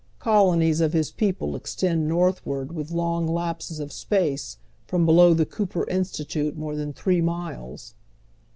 [0.17, 5.87] Colonies of bis people extend northward, with long lapses of space, from below the Cooper
[5.87, 7.93] Institute more than three miles.